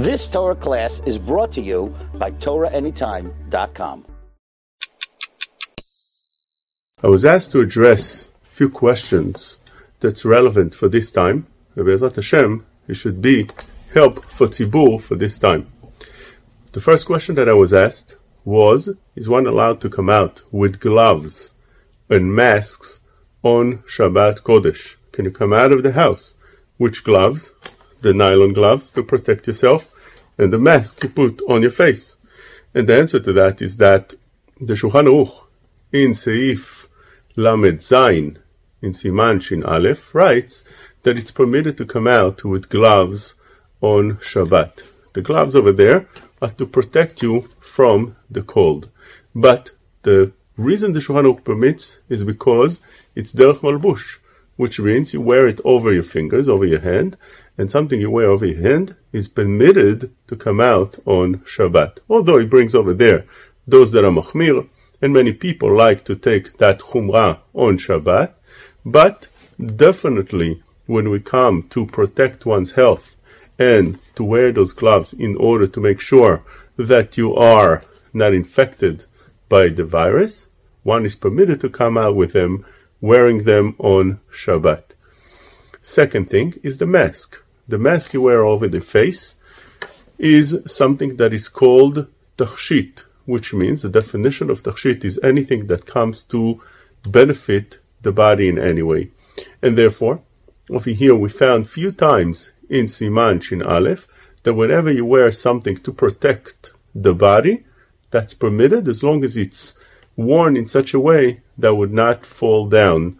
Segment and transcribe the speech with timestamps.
[0.00, 4.06] This Torah class is brought to you by TorahAnytime.com.
[7.02, 9.58] I was asked to address a few questions
[10.00, 11.48] that's relevant for this time.
[11.76, 13.48] Be'ezrat Hashem, it should be
[13.92, 15.70] help for Tzibur for this time.
[16.72, 20.80] The first question that I was asked was, is one allowed to come out with
[20.80, 21.52] gloves
[22.08, 23.00] and masks
[23.42, 24.96] on Shabbat Kodesh?
[25.12, 26.36] Can you come out of the house?
[26.78, 27.52] Which gloves?
[28.00, 29.88] The nylon gloves to protect yourself
[30.38, 32.16] and the mask you put on your face.
[32.74, 34.14] And the answer to that is that
[34.60, 35.44] the Shulchan Aruch
[35.92, 36.86] in Seif
[37.36, 38.38] Lamed Zain
[38.80, 40.64] in Siman Shin Aleph writes
[41.02, 43.34] that it's permitted to come out with gloves
[43.80, 44.84] on Shabbat.
[45.12, 46.06] The gloves over there
[46.40, 48.88] are to protect you from the cold.
[49.34, 49.72] But
[50.02, 52.80] the reason the Shulchan Aruch permits is because
[53.14, 54.18] it's derech malbush,
[54.60, 57.16] which means you wear it over your fingers, over your hand,
[57.56, 62.00] and something you wear over your hand is permitted to come out on Shabbat.
[62.10, 63.24] Although he brings over there
[63.66, 64.68] those that are machmir,
[65.00, 68.34] and many people like to take that chumrah on Shabbat,
[68.84, 69.28] but
[69.76, 73.16] definitely when we come to protect one's health
[73.58, 76.42] and to wear those gloves in order to make sure
[76.76, 79.06] that you are not infected
[79.48, 80.48] by the virus,
[80.82, 82.66] one is permitted to come out with them
[83.00, 84.82] wearing them on Shabbat.
[85.82, 87.42] Second thing is the mask.
[87.66, 89.36] The mask you wear over the face
[90.18, 92.06] is something that is called
[92.36, 96.60] tachshit, which means the definition of tachshit is anything that comes to
[97.04, 99.10] benefit the body in any way.
[99.62, 100.20] And therefore,
[100.68, 104.06] over here we found few times in Siman Shin Aleph
[104.42, 107.64] that whenever you wear something to protect the body,
[108.10, 109.74] that's permitted as long as it's
[110.16, 113.18] worn in such a way that would not fall down.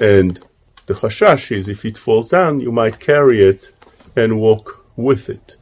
[0.00, 0.40] And
[0.86, 3.70] the chashash is if it falls down, you might carry it
[4.16, 5.56] and walk with it.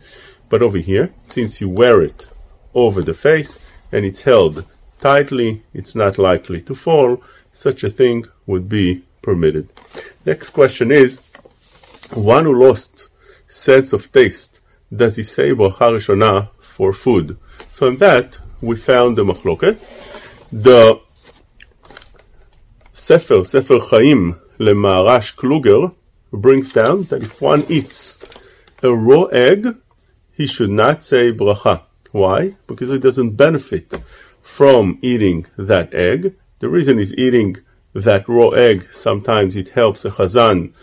[0.49, 2.27] But over here, since you wear it
[2.75, 3.59] over the face
[3.93, 4.65] and it's held
[5.01, 9.69] tightly, it's not likely to fall, such a thing would be permitted.
[10.25, 11.21] Next question is
[12.15, 13.09] one who lost
[13.47, 14.61] sense of taste,
[14.95, 17.37] does he say bracha rishona for food?
[17.71, 19.79] So in that, we found the machloket.
[20.51, 21.01] The
[23.09, 25.95] Sefer, Sefer Chaim, Lemarash Kluger,
[26.31, 28.19] brings down that if one eats
[28.83, 29.79] a raw egg,
[30.31, 31.85] he should not say bracha.
[32.13, 32.57] Why?
[32.67, 33.95] Because he doesn't benefit
[34.43, 36.35] from eating that egg.
[36.59, 37.57] The reason he's eating
[37.95, 40.75] that raw egg, sometimes it helps a chazan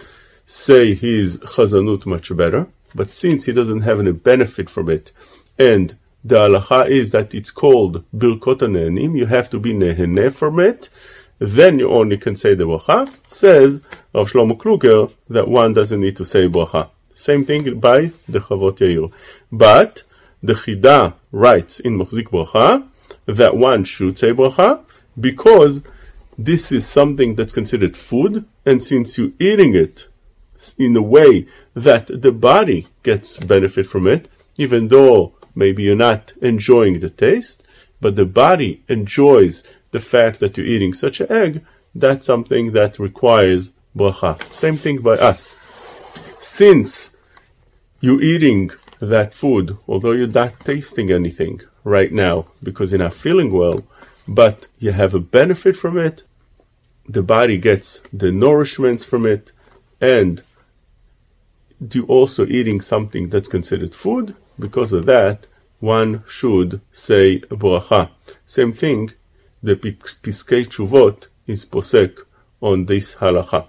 [0.47, 2.65] say his chazanut much better.
[2.95, 5.11] But since he doesn't have any benefit from it,
[5.59, 10.59] and the halacha is that it's called Birkot Nehenim, you have to be nehene from
[10.59, 10.89] it,
[11.39, 13.13] then you only can say the bracha.
[13.27, 13.81] Says
[14.13, 16.89] Rav Shlomo Kluger that one doesn't need to say bracha.
[17.13, 19.11] Same thing by the Chavot Yair.
[19.51, 20.03] But
[20.43, 22.87] the Chida writes in Machzik Bracha
[23.25, 24.83] that one should say bracha
[25.19, 25.81] because
[26.37, 30.07] this is something that's considered food, and since you're eating it
[30.77, 36.33] in a way that the body gets benefit from it, even though maybe you're not
[36.41, 37.63] enjoying the taste,
[38.01, 42.99] but the body enjoys the fact that you're eating such an egg, that's something that
[42.99, 44.41] requires bracha.
[44.51, 45.57] Same thing by us.
[46.39, 47.15] Since
[48.01, 53.51] you're eating that food, although you're not tasting anything right now because you're not feeling
[53.51, 53.83] well,
[54.27, 56.23] but you have a benefit from it,
[57.07, 59.51] the body gets the nourishments from it,
[60.01, 60.41] and
[61.91, 65.47] you also eating something that's considered food, because of that,
[65.79, 68.09] one should say bracha.
[68.45, 69.11] Same thing,
[69.65, 72.19] the Piskei Teshuvot is posek
[72.61, 73.65] on this halacha.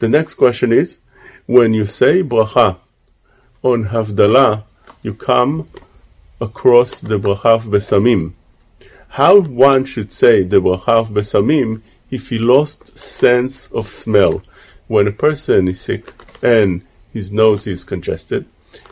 [0.00, 0.98] The next question is,
[1.46, 2.76] when you say bracha
[3.62, 4.64] on Havdalah,
[5.02, 5.66] you come
[6.42, 8.34] across the bracha of Besamim.
[9.08, 14.42] How one should say the bracha of Besamim if he lost sense of smell.
[14.88, 16.82] When a person is sick and
[17.14, 18.44] his nose is congested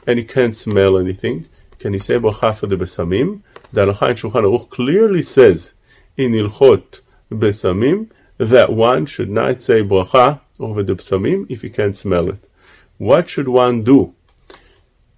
[0.06, 1.46] and he can't smell anything,
[1.78, 3.42] can he say bracha for the Besamim?
[3.72, 5.72] The Halacha in Shulchan Aruch clearly says
[6.16, 7.00] in Hilchot
[7.30, 12.48] Besamim that one should not say bracha over the Besamim if he can't smell it.
[12.96, 14.14] What should one do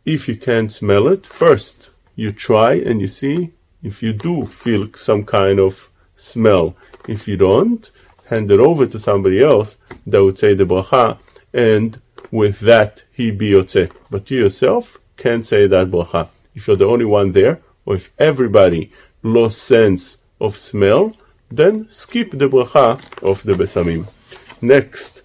[0.05, 1.27] if you can't smell it?
[1.27, 3.53] First, you try and you see
[3.83, 6.77] if you do feel some kind of smell.
[7.09, 7.91] If you don't,
[8.27, 11.19] hand it over to somebody else that would say the bracha,
[11.53, 12.01] and
[12.31, 13.91] with that he be yotze.
[14.11, 16.29] But you yourself can't say that bracha.
[16.55, 17.61] If you're the only one there,
[17.91, 18.93] or if everybody
[19.25, 21.13] lost sense of smell,
[21.51, 22.89] then skip the bracha
[23.21, 24.07] of the besamim.
[24.63, 25.25] Next,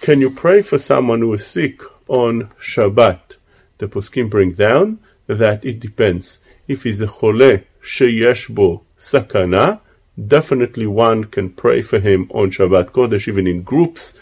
[0.00, 3.38] can you pray for someone who is sick on Shabbat?
[3.78, 6.38] the poskim bring down that it depends.
[6.68, 9.80] If he's a chole sheyesh bo sakana,
[10.28, 14.14] definitely one can pray for him on Shabbat Kodesh, even in groups,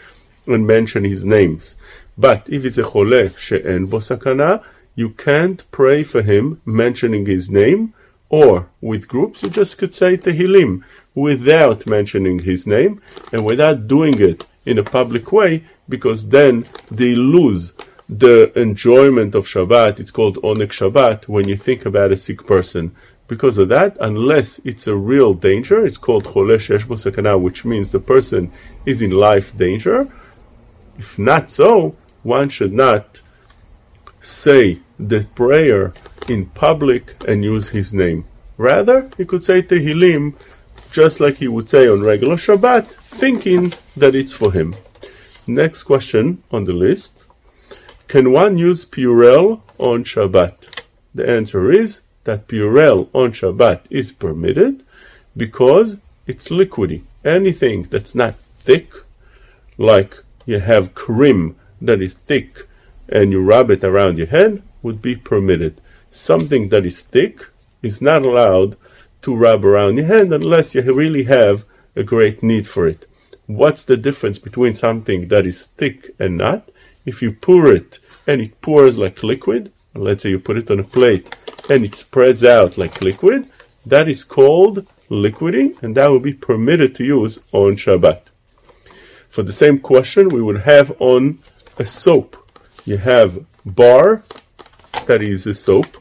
[0.47, 1.77] and mention his names.
[2.17, 4.63] But if it's a chole she'en bo sakana,
[4.95, 7.93] you can't pray for him mentioning his name,
[8.29, 13.01] or with groups, you just could say Tehillim without mentioning his name
[13.31, 17.73] and without doing it in a public way, because then they lose
[18.09, 19.99] the enjoyment of Shabbat.
[19.99, 22.95] It's called Oneg Shabbat when you think about a sick person.
[23.27, 27.91] Because of that, unless it's a real danger, it's called Chole Shesh Sakana, which means
[27.91, 28.51] the person
[28.85, 30.07] is in life danger.
[30.97, 33.21] If not so, one should not
[34.19, 35.93] say the prayer
[36.27, 38.25] in public and use his name.
[38.57, 40.35] Rather, he could say Tehillim
[40.93, 44.75] just like he would say on regular Shabbat, thinking that it's for him.
[45.47, 47.25] Next question on the list
[48.07, 50.83] Can one use Purell on Shabbat?
[51.15, 54.83] The answer is that Purell on Shabbat is permitted
[55.35, 55.97] because
[56.27, 57.01] it's liquidy.
[57.25, 58.93] Anything that's not thick,
[59.77, 62.67] like you have cream that is thick
[63.09, 65.81] and you rub it around your head, would be permitted.
[66.11, 67.47] Something that is thick
[67.81, 68.75] is not allowed
[69.23, 71.65] to rub around your hand unless you really have
[71.95, 73.07] a great need for it.
[73.47, 76.69] What's the difference between something that is thick and not?
[77.05, 80.79] If you pour it and it pours like liquid, let's say you put it on
[80.79, 81.35] a plate
[81.69, 83.49] and it spreads out like liquid,
[83.85, 88.21] that is called liquidy and that will be permitted to use on Shabbat.
[89.29, 91.39] For the same question, we would have on
[91.77, 92.37] a soap.
[92.85, 94.23] You have bar,
[95.07, 95.97] that is a soap.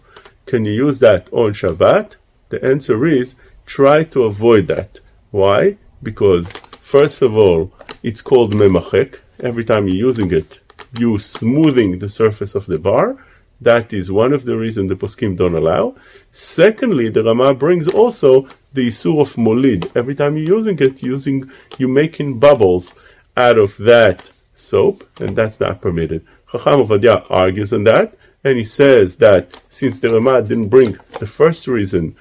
[0.46, 2.16] Can you use that on Shabbat?
[2.48, 5.00] The answer is try to avoid that.
[5.30, 5.78] Why?
[6.02, 6.50] Because
[6.80, 7.72] first of all,
[8.02, 9.20] it's called memachek.
[9.40, 10.60] Every time you're using it,
[10.98, 13.16] you're smoothing the surface of the bar.
[13.60, 15.94] That is one of the reasons the poskim don't allow.
[16.32, 19.90] Secondly, the Rama brings also the isur of molid.
[19.94, 22.94] Every time you're using it, using you making bubbles
[23.36, 26.26] out of that soap, and that's not permitted.
[26.50, 28.14] Chacham Ovadia argues on that,
[28.44, 32.16] and he says that since the Rama didn't bring the first reason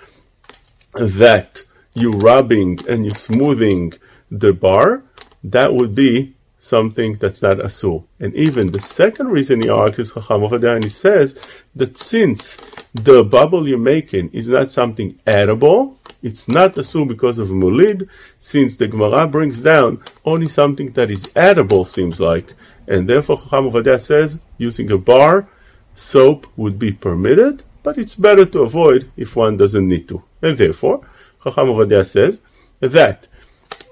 [0.93, 1.63] that
[1.93, 3.93] you rubbing and you smoothing
[4.29, 5.03] the bar,
[5.43, 8.03] that would be something that's not asur.
[8.19, 11.39] And even the second reason he argues Chacham and he says
[11.75, 12.61] that since
[12.93, 18.07] the bubble you're making is not something edible, it's not asur because of mulid,
[18.37, 22.53] since the Gemara brings down only something that is edible seems like,
[22.87, 25.47] and therefore Chacham says using a bar,
[25.93, 30.23] soap would be permitted, but it's better to avoid if one doesn't need to.
[30.41, 31.01] And therefore,
[31.43, 32.41] Chacham Ovadia says
[32.79, 33.27] that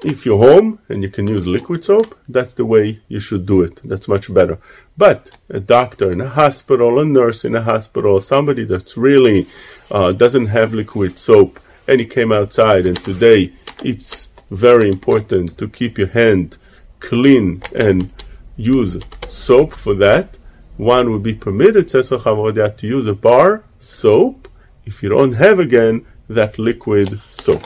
[0.04, 3.62] if you're home and you can use liquid soap, that's the way you should do
[3.64, 3.82] it.
[3.84, 4.58] That's much better.
[4.98, 9.48] But a doctor in a hospital, a nurse in a hospital, somebody that's really
[9.92, 13.52] uh, doesn't have liquid soap, and he came outside, and today
[13.84, 16.58] it's very important to keep your hand
[17.00, 18.12] clean and
[18.56, 18.98] use
[19.28, 20.38] soap for that.
[20.80, 24.48] One would be permitted, says Chacham to use a bar soap.
[24.86, 27.64] If you don't have again that liquid soap.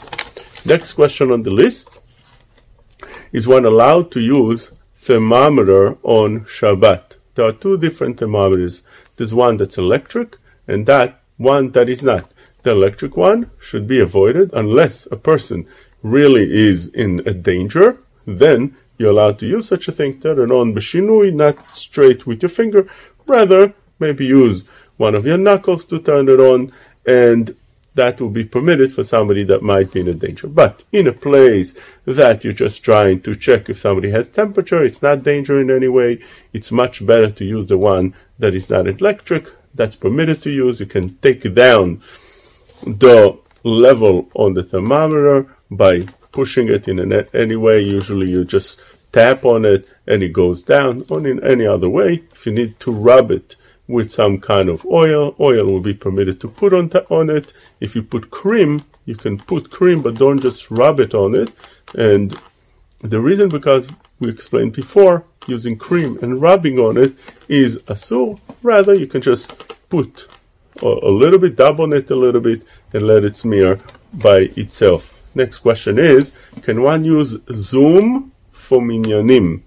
[0.66, 2.00] Next question on the list
[3.32, 7.18] is one allowed to use thermometer on Shabbat?
[7.36, 8.82] There are two different thermometers.
[9.16, 12.32] There's one that's electric and that one that is not.
[12.64, 15.68] The electric one should be avoided unless a person
[16.02, 18.00] really is in a danger.
[18.26, 20.20] Then you're allowed to use such a thing.
[20.20, 22.88] Turn it on beshinui, not straight with your finger.
[23.26, 24.64] Rather, maybe use
[24.98, 26.72] one of your knuckles to turn it on
[27.06, 27.56] and
[27.96, 30.48] that will be permitted for somebody that might be in a danger.
[30.48, 35.02] But in a place that you're just trying to check if somebody has temperature, it's
[35.02, 36.20] not danger in any way.
[36.54, 39.48] It's much better to use the one that is not electric.
[39.76, 40.80] That's permitted to use.
[40.80, 42.02] You can take down
[42.84, 47.80] the level on the thermometer by pushing it in any way.
[47.80, 48.82] Usually you just
[49.14, 51.06] tap on it and it goes down.
[51.10, 53.56] Or in any other way, if you need to rub it
[53.88, 55.36] with some kind of oil.
[55.40, 57.54] Oil will be permitted to put on, on it.
[57.80, 61.52] If you put cream, you can put cream, but don't just rub it on it.
[61.96, 62.36] And
[63.02, 67.14] the reason, because we explained before, using cream and rubbing on it
[67.50, 68.40] is a asur.
[68.62, 70.28] Rather, you can just put
[70.82, 72.64] a, a little bit, dab on it a little bit,
[72.94, 73.80] and let it smear
[74.14, 75.23] by itself.
[75.36, 79.64] Next question is, can one use Zoom for minyanim?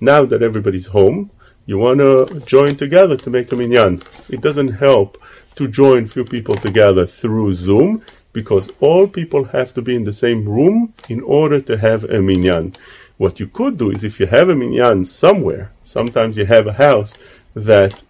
[0.00, 1.30] Now that everybody's home,
[1.64, 4.02] you want to join together to make a minyan.
[4.28, 5.18] It doesn't help
[5.56, 10.12] to join few people together through Zoom because all people have to be in the
[10.12, 12.74] same room in order to have a minyan.
[13.16, 16.74] What you could do is if you have a minyan somewhere, sometimes you have a
[16.74, 17.14] house
[17.54, 18.02] that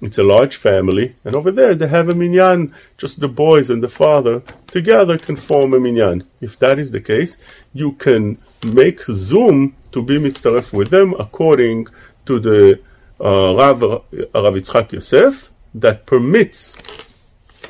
[0.00, 2.74] it's a large family, and over there they have a minyan.
[2.96, 6.24] Just the boys and the father together can form a minyan.
[6.40, 7.36] If that is the case,
[7.74, 8.38] you can
[8.72, 11.86] make Zoom to be mitzaref with them according
[12.26, 12.80] to the
[13.20, 16.76] uh, Rav, Rav Yitzchak Yosef that permits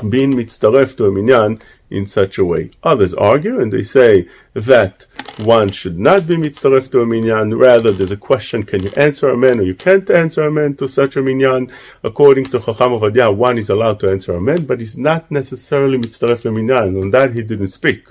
[0.09, 2.71] being mitzaref to a minyan in such a way.
[2.83, 5.07] Others argue and they say that
[5.41, 7.57] one should not be mitzaref to a minyan.
[7.57, 11.17] Rather, there's a question: Can you answer amen or you can't answer amen to such
[11.17, 11.71] a minyan?
[12.03, 16.43] According to Chacham Ovadia, one is allowed to answer amen, but he's not necessarily mitzaref
[16.43, 16.97] to minyan.
[16.97, 18.07] On that, he didn't speak.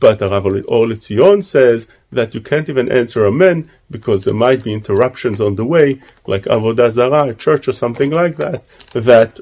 [0.00, 4.72] But Rav Or LeTzion says that you can't even answer amen because there might be
[4.72, 8.64] interruptions on the way, like avodah zarah, a church or something like that.
[8.92, 9.40] That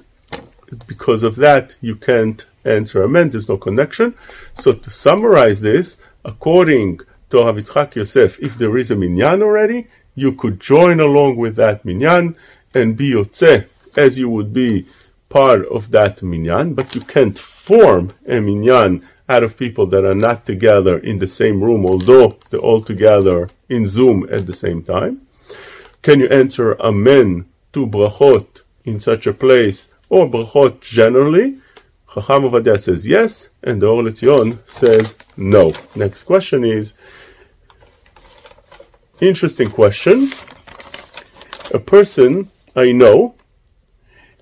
[0.86, 3.30] because of that you can't answer amen.
[3.30, 4.14] There's no connection.
[4.54, 7.00] So to summarize this, according
[7.30, 11.84] to Rav Yosef, if there is a minyan already, you could join along with that
[11.84, 12.36] minyan
[12.74, 13.66] and be yotze
[13.96, 14.86] as you would be
[15.28, 20.14] part of that minyan, but you can't form a minyan out of people that are
[20.14, 24.82] not together in the same room, although they're all together in Zoom at the same
[24.82, 25.22] time.
[26.02, 31.61] Can you answer amen to brachot in such a place, or brachot generally?
[32.14, 35.72] Chacham Ovadia says yes, and the Or LeTzion says no.
[35.94, 36.92] Next question is
[39.18, 40.30] interesting question.
[41.72, 43.34] A person I know,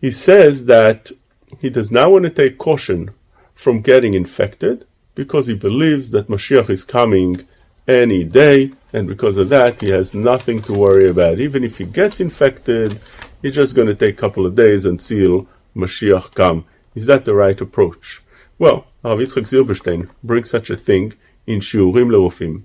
[0.00, 1.12] he says that
[1.60, 3.10] he does not want to take caution
[3.54, 4.84] from getting infected
[5.14, 7.46] because he believes that Mashiach is coming
[7.86, 11.38] any day, and because of that, he has nothing to worry about.
[11.38, 12.98] Even if he gets infected,
[13.42, 15.46] he's just going to take a couple of days until
[15.76, 16.64] Mashiach come.
[16.94, 18.22] Is that the right approach?
[18.58, 21.14] Well, Rav Yitzchak Zilberstein brings such a thing
[21.46, 22.62] in Shiurim Lerofim.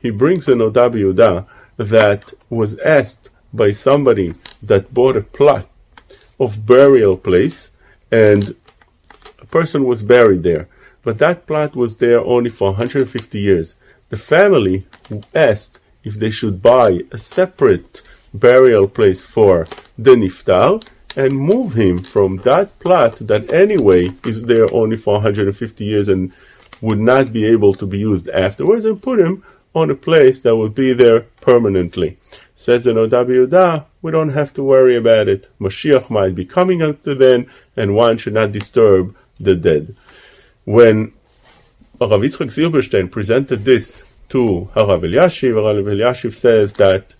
[0.00, 5.68] He brings a Noda that was asked by somebody that bought a plot
[6.38, 7.70] of burial place,
[8.10, 8.54] and
[9.40, 10.68] a person was buried there.
[11.02, 13.76] But that plot was there only for 150 years.
[14.08, 14.86] The family
[15.34, 18.02] asked if they should buy a separate
[18.32, 19.66] burial place for
[19.98, 20.82] the Niftar,
[21.16, 26.32] and move him from that plot that anyway is there only for 150 years and
[26.80, 29.42] would not be able to be used afterwards and put him
[29.74, 32.16] on a place that would be there permanently.
[32.54, 35.48] Says the Noda Yehuda, we don't have to worry about it.
[35.60, 39.96] Mashiach might be coming until then, and one should not disturb the dead.
[40.64, 41.12] When
[42.00, 47.16] Rav Yitzchak Zilberstein presented this to Harav Elyashiv, Harav Elyashiv says that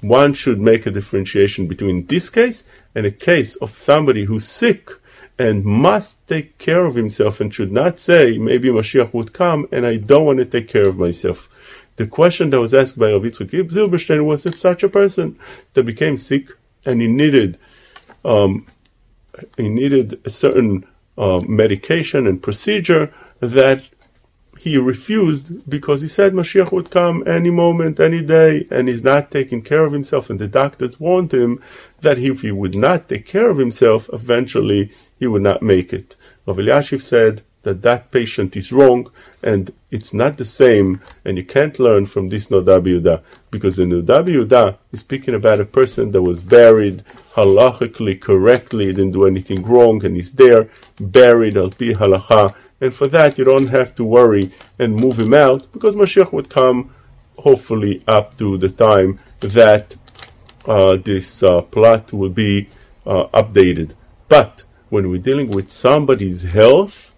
[0.00, 4.90] one should make a differentiation between this case and a case of somebody who's sick
[5.38, 9.86] and must take care of himself and should not say, maybe Mashiach would come and
[9.86, 11.48] I don't want to take care of myself.
[11.96, 15.38] The question that was asked by Rav Zilberstein was if such a person
[15.74, 16.50] that became sick
[16.84, 17.58] and he needed,
[18.24, 18.66] um,
[19.56, 20.86] he needed a certain
[21.18, 23.82] uh, medication and procedure that
[24.66, 29.30] he refused because he said Mashiach would come any moment, any day, and he's not
[29.30, 30.28] taking care of himself.
[30.28, 31.62] And the doctors warned him
[32.00, 36.16] that if he would not take care of himself, eventually he would not make it.
[36.46, 39.08] Rav Elyashiv said that that patient is wrong,
[39.40, 43.84] and it's not the same, and you can't learn from this Noda Yehuda, because the
[43.84, 47.04] Noda Yehuda is speaking about a person that was buried
[47.34, 50.68] halachically, correctly, didn't do anything wrong, and he's there,
[51.00, 55.34] buried al pi halacha, and for that you don't have to worry and move him
[55.34, 56.94] out because Mashiach would come
[57.38, 59.96] hopefully up to the time that
[60.66, 62.68] uh, this uh, plot will be
[63.06, 63.92] uh, updated.
[64.28, 67.14] But when we're dealing with somebody's health,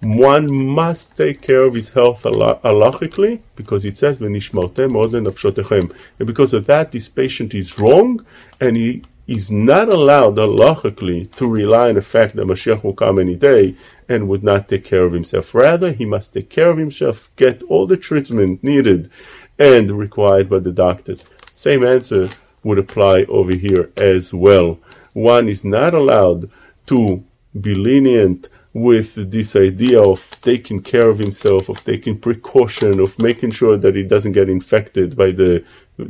[0.00, 6.26] one must take care of his health halachically because it says "V'nishmartem oden nafshotechem," and
[6.26, 8.24] because of that, this patient is wrong,
[8.60, 13.18] and he is not allowed halachically to rely on the fact that Mashiach will come
[13.18, 13.74] any day
[14.08, 15.54] and would not take care of himself.
[15.54, 19.10] Rather, he must take care of himself, get all the treatment needed
[19.58, 21.26] and required by the doctors.
[21.54, 22.28] Same answer
[22.62, 24.78] would apply over here as well.
[25.12, 26.50] One is not allowed
[26.86, 27.24] to
[27.60, 33.52] be lenient with this idea of taking care of himself, of taking precaution, of making
[33.52, 35.64] sure that he doesn't get infected by the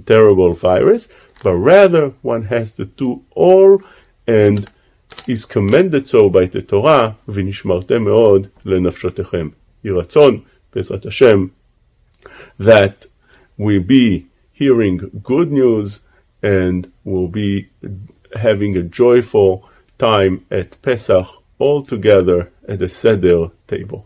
[0.07, 1.09] terrible virus,
[1.43, 3.83] but rather one has to do all
[4.27, 4.71] and
[5.28, 9.50] is commended so by the Torah, ונשמרתם מאוד לנפשותיכם.
[9.84, 10.40] יהי רצון,
[10.76, 11.48] בעזרת השם,
[12.62, 13.08] that
[13.60, 16.02] we be hearing good news
[16.44, 17.70] and will be
[18.36, 19.64] having a joyful
[19.98, 21.28] time at Pesach
[21.60, 24.06] all together at the Seder table.